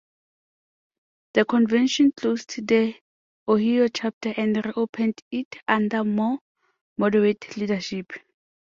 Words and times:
The 1.35 1.45
convention 1.45 2.11
closed 2.13 2.67
the 2.67 2.95
Ohio 3.47 3.87
chapter 3.87 4.33
and 4.35 4.55
re-opened 4.65 5.21
it 5.29 5.57
under 5.67 6.03
more 6.03 6.39
moderate 6.97 7.55
leadership. 7.55 8.11